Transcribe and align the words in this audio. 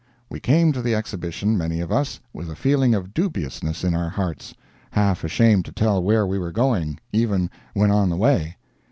We 0.31 0.39
came 0.39 0.71
to 0.71 0.81
the 0.81 0.95
exhibition, 0.95 1.55
many 1.59 1.79
of 1.79 1.91
us, 1.91 2.19
with 2.33 2.49
a 2.49 2.55
feeling 2.55 2.95
of 2.95 3.13
dubiousness 3.13 3.83
in 3.83 3.93
our 3.93 4.09
hearts—half 4.09 5.23
ashamed 5.23 5.65
to 5.65 5.71
tell 5.71 6.01
where 6.01 6.25
we 6.25 6.39
were 6.39 6.51
going, 6.51 6.99
even 7.13 7.51
when 7.75 7.91
on 7.91 8.09
the 8.09 8.17
way. 8.17 8.57